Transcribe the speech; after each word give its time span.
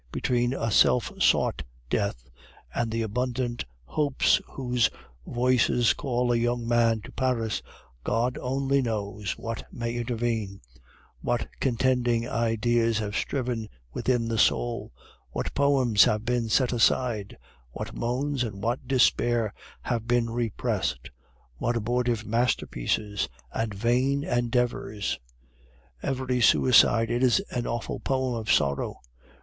Between 0.11 0.51
a 0.55 0.71
self 0.71 1.11
sought 1.21 1.61
death 1.87 2.27
and 2.73 2.89
the 2.89 3.03
abundant 3.03 3.65
hopes 3.85 4.41
whose 4.49 4.89
voices 5.27 5.93
call 5.93 6.31
a 6.31 6.37
young 6.37 6.67
man 6.67 7.01
to 7.01 7.11
Paris, 7.11 7.61
God 8.03 8.35
only 8.41 8.81
knows 8.81 9.33
what 9.37 9.71
may 9.71 9.93
intervene; 9.93 10.59
what 11.19 11.47
contending 11.59 12.27
ideas 12.27 12.97
have 12.97 13.15
striven 13.15 13.69
within 13.93 14.27
the 14.27 14.39
soul; 14.39 14.91
what 15.29 15.53
poems 15.53 16.05
have 16.05 16.25
been 16.25 16.49
set 16.49 16.73
aside; 16.73 17.37
what 17.69 17.93
moans 17.93 18.43
and 18.43 18.59
what 18.63 18.87
despair 18.87 19.53
have 19.83 20.07
been 20.07 20.31
repressed; 20.31 21.11
what 21.57 21.77
abortive 21.77 22.25
masterpieces 22.25 23.29
and 23.53 23.71
vain 23.75 24.23
endeavors! 24.23 25.19
Every 26.01 26.41
suicide 26.41 27.11
is 27.11 27.39
an 27.51 27.67
awful 27.67 27.99
poem 27.99 28.33
of 28.33 28.51
sorrow. 28.51 28.97